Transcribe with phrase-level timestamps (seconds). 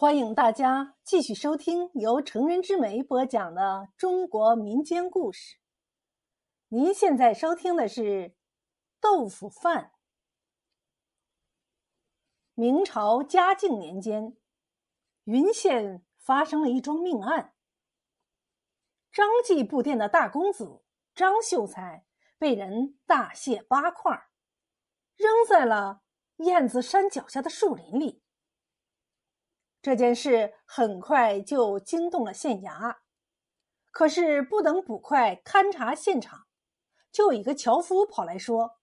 [0.00, 5.56] 欢迎大家继续收听由成人之美播讲的中国民间故事。
[6.68, 8.02] 您现在收听的是
[9.00, 9.86] 《豆腐饭》。
[12.54, 14.36] 明朝嘉靖年间，
[15.24, 17.54] 云县发生了一桩命案。
[19.10, 22.06] 张记布店的大公子张秀才
[22.38, 24.28] 被人大卸八块，
[25.16, 26.02] 扔在了
[26.36, 28.22] 燕子山脚下的树林里。
[29.80, 32.96] 这件事很快就惊动了县衙，
[33.90, 36.46] 可是不等捕快勘察现场，
[37.12, 38.78] 就有一个樵夫跑来说：“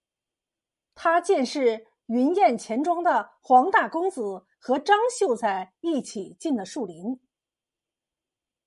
[0.94, 7.20] 他见是云燕钱庄的黄大公子和张秀才一起进了树林。”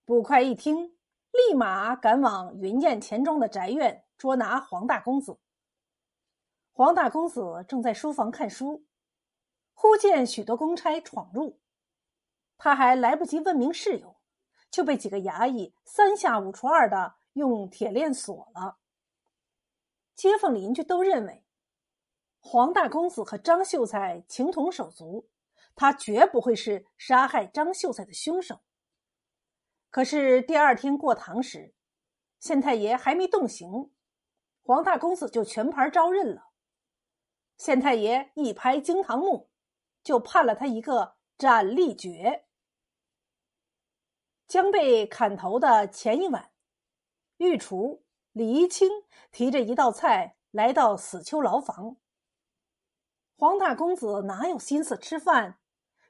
[0.06, 0.98] 捕快一听，
[1.32, 5.40] 立马赶往云燕钱庄的宅院捉拿黄大公子。
[6.72, 8.86] 黄大公子正在书房看书，
[9.74, 11.60] 忽见许多公差闯入。
[12.60, 14.18] 他还来不及问明事由，
[14.70, 18.78] 就被几个衙役三下五除二的用铁链锁了。
[20.14, 21.46] 街坊邻居都认为
[22.42, 25.30] 黄大公子和张秀才情同手足，
[25.74, 28.60] 他绝不会是杀害张秀才的凶手。
[29.90, 31.74] 可是第二天过堂时，
[32.40, 33.90] 县太爷还没动刑，
[34.64, 36.50] 黄大公子就全盘招认了。
[37.58, 39.50] 县太爷一拍惊堂木，
[40.04, 42.48] 就判了他一个斩立决。
[44.50, 46.50] 将被砍头的前一晚，
[47.38, 48.90] 御厨李一清
[49.32, 51.98] 提着一道菜来到死囚牢房。
[53.38, 55.60] 黄大公子哪有心思吃饭，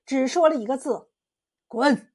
[0.05, 1.11] 只说了一个字
[1.67, 2.13] ：“滚。”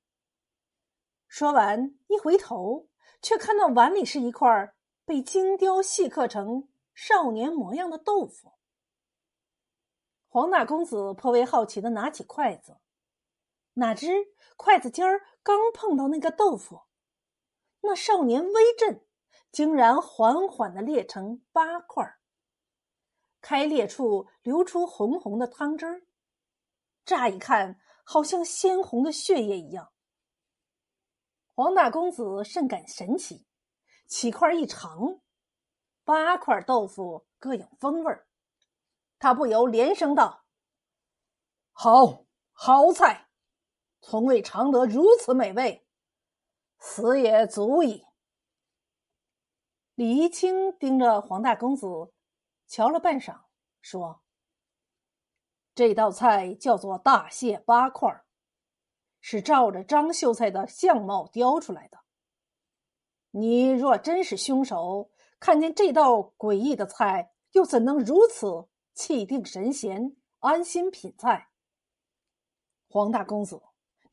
[1.29, 2.89] 说完，一回头，
[3.21, 8.55] 却看到碗里是一块被精雕细刻成少年模样的豆腐。
[10.31, 12.79] 黄大公子颇为好奇的拿起筷子。
[13.75, 14.07] 哪知
[14.57, 16.83] 筷子尖儿刚碰到那个豆腐，
[17.81, 19.05] 那少年微震，
[19.51, 22.21] 竟然缓缓的裂成八块儿
[23.41, 26.03] 开裂处流出红红的汤汁儿，
[27.05, 29.93] 乍一看好像鲜红的血液一样。
[31.55, 33.47] 黄大公子甚感神奇，
[34.07, 35.21] 起筷一尝，
[36.05, 38.27] 八块豆腐各有风味儿，
[39.19, 40.45] 他不由连声道
[41.73, 43.24] ：“好，好菜！”
[44.07, 45.87] 从未尝得如此美味，
[46.79, 48.05] 死也足矣。
[49.95, 52.13] 李一清盯着黄大公子，
[52.67, 53.45] 瞧了半晌，
[53.81, 54.23] 说
[55.75, 58.23] ：“这道菜叫做大蟹八块，
[59.23, 62.01] 是照着张秀才的相貌雕出来的。
[63.31, 65.11] 你若真是凶手，
[65.41, 71.49] 看见这道诡异的菜，又怎能如此气定神闲、安心品菜？”
[72.87, 73.63] 黄大公子。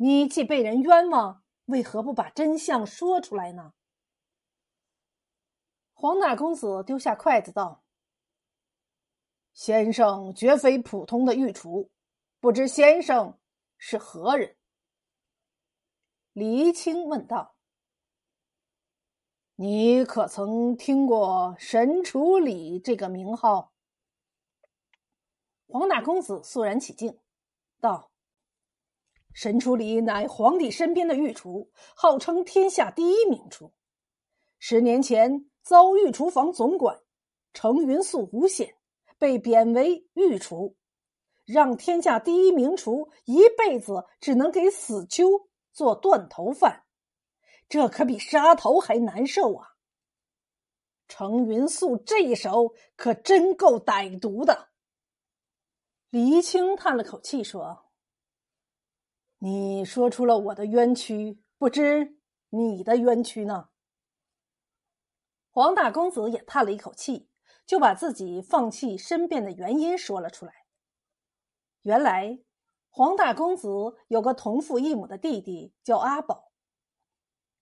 [0.03, 3.75] 你既被人冤枉，为何不把真相说出来呢？
[5.93, 7.83] 黄大公子丢下筷子道
[9.53, 11.91] ：“先生绝非普通的御厨，
[12.39, 13.37] 不知先生
[13.77, 14.57] 是何人？”
[16.33, 17.55] 李一清问道
[19.53, 23.71] ：“你可曾听过神厨李这个名号？”
[25.69, 27.19] 黄大公子肃然起敬，
[27.79, 28.10] 道。
[29.33, 33.73] 神厨李乃皇帝身边的御厨，号称天下第一名厨。
[34.59, 36.99] 十年前遭御厨房总管
[37.53, 38.75] 程云素诬陷，
[39.17, 40.75] 被贬为御厨，
[41.45, 46.83] 让天下第一名厨一辈子只能给死囚做断头饭，
[47.69, 49.69] 这可比杀头还难受啊！
[51.07, 54.69] 程云素这一手可真够歹毒的。
[56.09, 57.90] 李一清叹了口气说。
[59.43, 62.15] 你说出了我的冤屈，不知
[62.49, 63.69] 你的冤屈呢？
[65.49, 67.27] 黄大公子也叹了一口气，
[67.65, 70.53] 就把自己放弃申辩的原因说了出来。
[71.81, 72.39] 原来，
[72.91, 73.67] 黄大公子
[74.09, 76.51] 有个同父异母的弟弟叫阿宝。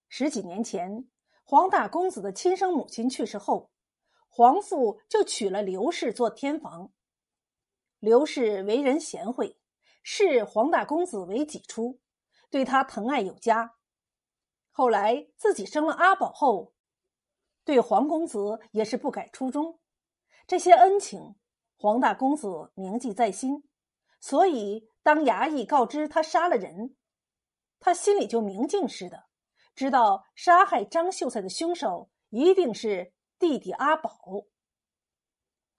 [0.09, 1.07] 十几年前，
[1.45, 3.71] 黄大公子的亲生母亲去世后，
[4.27, 6.91] 黄父就娶了刘氏做天房。
[7.99, 9.55] 刘氏为人贤惠。
[10.01, 11.99] 视黄大公子为己出，
[12.49, 13.75] 对他疼爱有加。
[14.71, 16.73] 后来自己生了阿宝后，
[17.63, 19.79] 对黄公子也是不改初衷。
[20.47, 21.35] 这些恩情，
[21.77, 23.63] 黄大公子铭记在心。
[24.21, 26.95] 所以当衙役告知他杀了人，
[27.79, 29.25] 他心里就明镜似的，
[29.75, 34.19] 知道杀害张秀才的凶手一定是弟弟阿宝。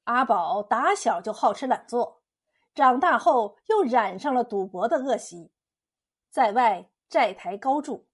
[0.04, 2.19] 阿宝打小就好吃懒做。
[2.80, 5.52] 长大后又染上了赌博的恶习，
[6.30, 8.08] 在外债台高筑。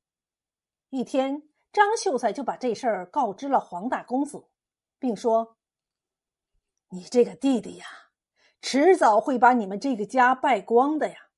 [0.88, 4.48] 一天，张秀才就把这事儿告知了黄大公子，
[4.98, 5.56] 并说
[6.90, 7.86] ：“你这个弟弟呀，
[8.60, 11.28] 迟早会把你们这个家败光的呀。”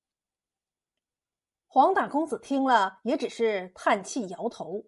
[1.69, 4.87] 黄大公子听了，也只是叹气摇头。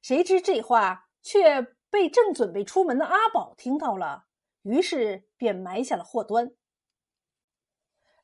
[0.00, 1.60] 谁知这话却
[1.90, 4.24] 被正准备出门的阿宝听到了，
[4.62, 6.50] 于是便埋下了祸端。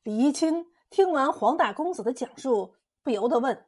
[0.05, 3.67] 李一清听完黄大公子的讲述，不由得问：“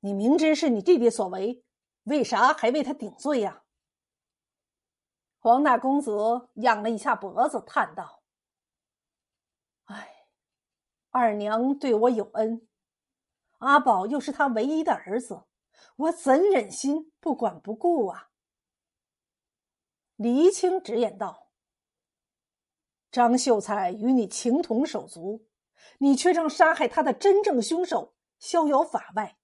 [0.00, 1.64] 你明知是你弟弟所为，
[2.02, 3.64] 为啥还为他顶罪呀？”
[5.40, 8.22] 黄大公子仰了一下脖子，叹道
[9.88, 10.26] ：“哎，
[11.08, 12.68] 二娘对我有恩，
[13.60, 15.44] 阿宝又是他唯一的儿子，
[15.96, 18.28] 我怎忍心不管不顾啊？”
[20.16, 21.49] 李一清直言道。
[23.10, 25.46] 张秀才与你情同手足，
[25.98, 29.38] 你却让杀害他的真正凶手逍遥法外。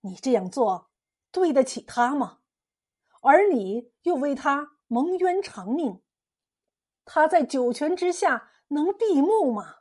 [0.00, 0.90] 你这样做
[1.30, 2.38] 对得起他吗？
[3.20, 6.02] 而你又为他蒙冤偿命，
[7.04, 9.78] 他在九泉之下能闭目吗？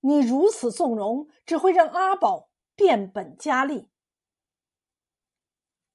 [0.00, 3.88] 你如此纵容，只会让阿宝变本加厉。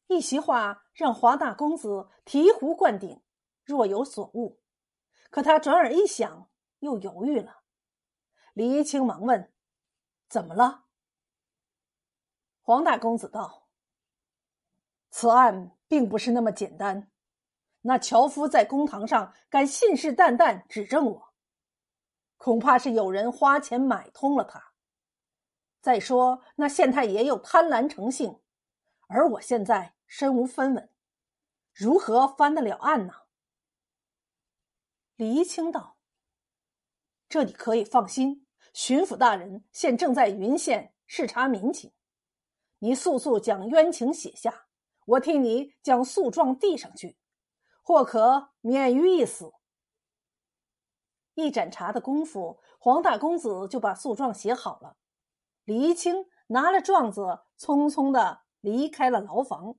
[0.08, 3.22] 一席话让华大公子醍醐灌顶，
[3.64, 4.61] 若有所悟。
[5.32, 6.50] 可他转而一想，
[6.80, 7.64] 又犹豫了。
[8.54, 9.52] 李一清忙问
[10.28, 10.84] ：“怎么了？”
[12.62, 13.70] 黄大公子道
[15.10, 17.10] ：“此案并不是那么简单。
[17.84, 21.34] 那樵夫在公堂上敢信誓旦旦指证我，
[22.36, 24.74] 恐怕是有人花钱买通了他。
[25.80, 28.42] 再说那县太爷又贪婪成性，
[29.08, 30.90] 而我现在身无分文，
[31.74, 33.14] 如何翻得了案呢？”
[35.22, 35.98] 李一清道
[37.30, 41.94] ：“这你可以放心，巡抚大人现正在云县视察民情。
[42.80, 44.66] 你速速将冤情写下，
[45.06, 47.20] 我替你将诉状递上去，
[47.84, 49.54] 或可免于一死。”
[51.38, 54.98] 一盏茶的功夫，黄大公子就把诉状写好了。
[55.66, 59.76] 李一清拿了状子，匆匆的离开了牢房。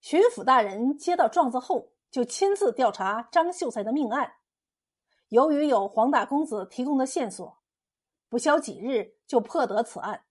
[0.00, 1.94] 巡抚大人接到状子后。
[2.10, 4.34] 就亲自调查张秀才的命案。
[5.28, 7.58] 由于有黄大公子提供的线索，
[8.28, 10.24] 不消几日就破得此案。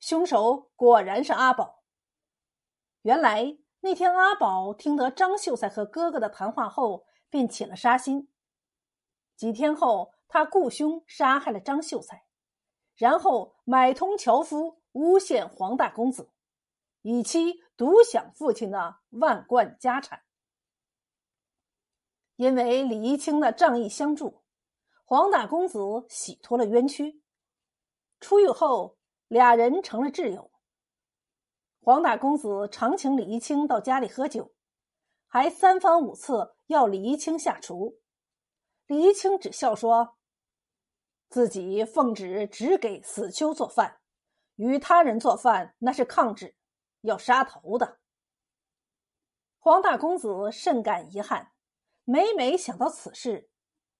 [0.00, 1.82] 凶手果然是阿宝。
[3.02, 8.28] 原来那天阿宝听得张秀才和哥哥的谈话后，便起了杀心。
[9.36, 12.24] 几天后，他雇凶杀害了张秀才，
[12.96, 16.30] 然后买通樵夫诬陷黄大公子，
[17.02, 20.23] 以期独享父亲的万贯家产。
[22.36, 24.42] 因为李一清的仗义相助，
[25.04, 25.78] 黄大公子
[26.08, 27.22] 洗脱了冤屈。
[28.18, 28.96] 出狱后，
[29.28, 30.50] 俩人成了挚友。
[31.80, 34.52] 黄大公子常请李一清到家里喝酒，
[35.28, 38.00] 还三番五次要李一清下厨。
[38.86, 40.16] 李一清只笑说
[41.30, 44.00] ：“自己奉旨只给死囚做饭，
[44.56, 46.56] 与他人做饭那是抗旨，
[47.02, 48.00] 要杀头的。”
[49.60, 51.52] 黄大公子甚感遗憾。
[52.06, 53.48] 每每想到此事，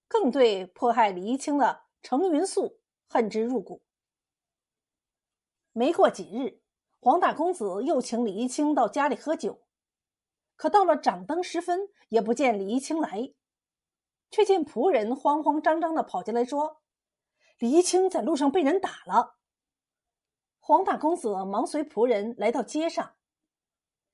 [0.06, 3.82] 更对迫害李一清的程云素恨之入骨。
[5.72, 6.60] 没过几日，
[7.00, 9.62] 黄大公子又请李一清到家里喝酒，
[10.56, 13.32] 可到了掌灯时分，也不见李一清来，
[14.30, 16.82] 却见仆人慌慌张张的跑进来，说
[17.58, 19.38] ：“李一清在路上被人打了。”
[20.60, 23.16] 黄大公子忙随仆人来到街上，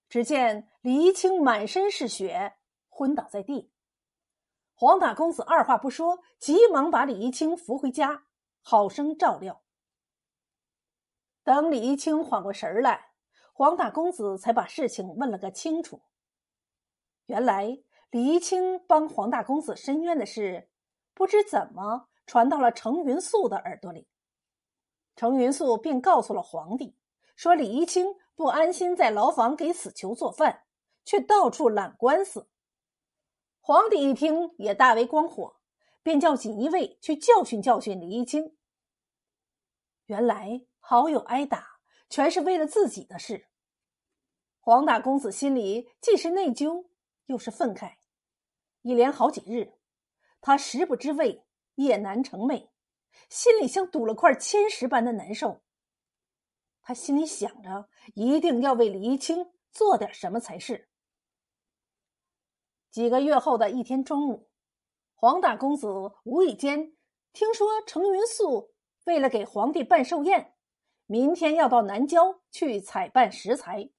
[0.09, 2.55] 只见李一清满身是血，
[2.89, 3.73] 昏倒在地。
[4.81, 8.23] 黄大公子二话不说，急忙把李一清扶回家，
[8.63, 9.61] 好生照料。
[11.45, 13.11] 等李一清缓过神来，
[13.53, 16.01] 黄大公子才把事情问了个清楚。
[17.27, 20.71] 原来李一清帮黄大公子申冤的事，
[21.13, 24.09] 不知怎么传到了程云素的耳朵里，
[25.15, 26.97] 程云素便告诉了皇帝，
[27.37, 30.63] 说李一清不安心在牢房给死囚做饭，
[31.05, 32.49] 却到处揽官司。
[33.63, 35.57] 皇帝一听也大为光火，
[36.03, 38.57] 便叫锦衣卫去教训教训李一清。
[40.07, 43.47] 原来好友挨打，全是为了自己的事。
[44.59, 46.89] 黄大公子心里既是内疚，
[47.27, 47.97] 又是愤慨。
[48.83, 49.75] 一连好几日，
[50.41, 52.71] 他食不知味，夜难成寐，
[53.29, 55.63] 心里像堵了块千石般的难受。
[56.83, 60.90] 他心里想着，一定要为李一清做点什么才是。
[62.91, 64.49] 几个月后的一天中午，
[65.15, 65.87] 黄大公子
[66.25, 66.97] 无意间
[67.33, 68.73] 听说程云素
[69.05, 70.55] 为了给皇帝办寿宴，
[71.07, 73.91] 明天要到南郊去采办食材。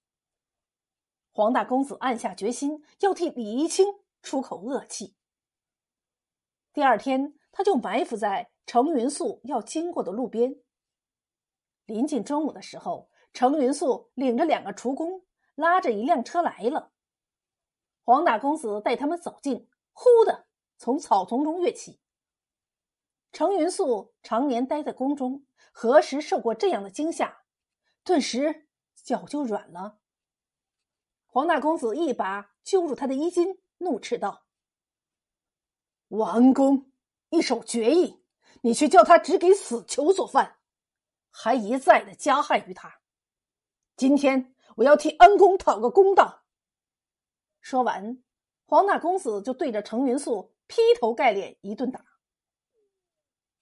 [1.32, 3.86] 黄大公子暗下决心，要替李一清
[4.22, 5.16] 出口恶气。
[6.74, 10.58] 第二天，他就埋伏在程云素要经过的路边。
[11.86, 16.91] 临近中午的时候，程云素领着两个厨工，拉着一辆车来了。
[18.04, 22.00] 黄大公子带他们走近，忽的从草丛中跃起。
[23.32, 27.44] 程云素常年待在宫中，何时受过这样的惊吓？
[28.04, 30.00] 顿时脚就软了。
[31.28, 34.46] 黄大公子一把揪住他的衣襟，怒斥道
[36.10, 36.92] ：“王公
[37.30, 38.26] 一手绝艺，
[38.62, 40.58] 你却叫他只给死囚做饭，
[41.30, 43.00] 还一再的加害于他。
[43.96, 46.40] 今天我要替恩公讨个公道。”
[47.62, 48.22] 说完，
[48.66, 52.04] 黄大公子就对着程云素劈头盖脸一顿打。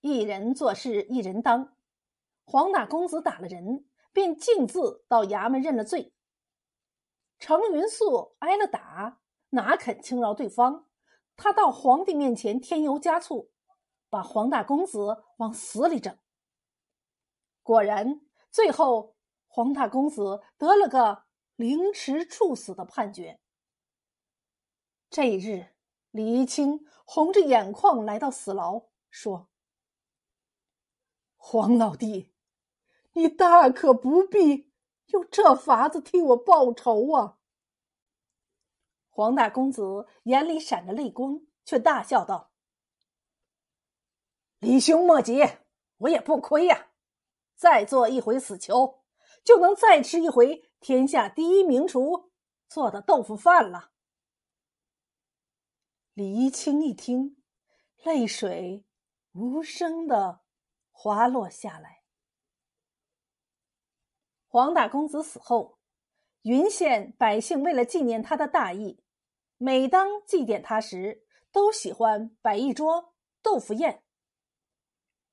[0.02, 1.76] 一人做事一人当，
[2.46, 6.14] 黄大公子打了人，便径自到衙门认了罪。
[7.38, 10.86] 程云素挨了打，哪肯轻饶对方？
[11.36, 13.52] 他到皇帝面前添油加醋，
[14.10, 16.18] 把黄大公子往死里整。
[17.62, 19.16] 果然，最后
[19.48, 21.24] 黄大公子得了个
[21.56, 23.40] 凌迟处死的判决。
[25.10, 25.70] 这一日，
[26.12, 29.50] 李一清红着眼眶来到死牢，说
[31.36, 32.32] ：“黄老弟，
[33.14, 34.70] 你大可不必。”
[35.10, 37.40] 用这法子替我报仇啊！
[39.10, 42.52] 黄大公子眼里闪着泪光，却大笑道
[44.60, 45.44] ：“李兄莫急，
[45.98, 46.90] 我也不亏呀！
[47.56, 49.02] 再做一回死囚，
[49.44, 52.32] 就能再吃一回天下第一名厨
[52.68, 53.90] 做的豆腐饭了。”
[56.20, 57.38] 李一清一听，
[58.04, 58.84] 泪水
[59.32, 60.42] 无声的
[60.92, 62.04] 滑落下来。
[64.46, 65.80] 黄大公子死后，
[66.42, 69.02] 云县百姓为了纪念他的大义，
[69.56, 74.04] 每当祭奠他时，都喜欢摆一桌豆腐宴。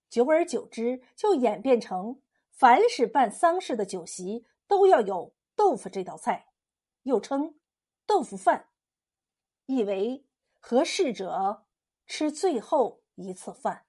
[0.08, 6.46] 久而久之，就演变成凡是办丧事的酒席都要有豆腐这道菜，
[7.02, 7.58] 又称
[8.06, 8.68] 豆腐饭，
[9.64, 10.24] 意为
[10.68, 11.62] 和逝者
[12.08, 13.85] 吃最后一次饭。